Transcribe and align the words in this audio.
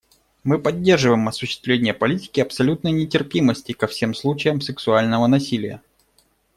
Мы 0.43 0.57
поддерживаем 0.57 1.27
осуществление 1.27 1.93
политики 1.93 2.39
абсолютной 2.39 2.89
нетерпимости 2.91 3.73
ко 3.73 3.85
всем 3.85 4.15
случаям 4.15 4.59
сексуального 4.59 5.27
насилия. 5.27 5.79